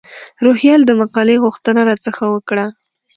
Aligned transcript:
روهیال 0.45 0.81
د 0.85 0.91
مقالې 1.01 1.35
غوښتنه 1.43 1.81
را 1.89 1.95
څخه 2.05 2.23
وکړه. 2.33 2.65